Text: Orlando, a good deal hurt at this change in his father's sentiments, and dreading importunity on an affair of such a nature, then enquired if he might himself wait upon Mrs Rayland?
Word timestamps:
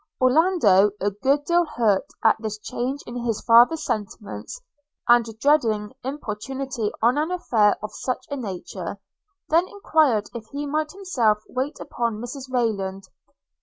Orlando, 0.19 0.89
a 0.99 1.11
good 1.11 1.45
deal 1.45 1.63
hurt 1.63 2.07
at 2.23 2.35
this 2.39 2.57
change 2.57 3.03
in 3.05 3.17
his 3.23 3.39
father's 3.41 3.85
sentiments, 3.85 4.59
and 5.07 5.23
dreading 5.37 5.91
importunity 6.03 6.91
on 7.03 7.19
an 7.19 7.29
affair 7.29 7.75
of 7.83 7.93
such 7.93 8.25
a 8.31 8.35
nature, 8.35 8.97
then 9.49 9.67
enquired 9.67 10.27
if 10.33 10.45
he 10.53 10.65
might 10.65 10.91
himself 10.93 11.43
wait 11.47 11.79
upon 11.79 12.17
Mrs 12.17 12.51
Rayland? 12.51 13.09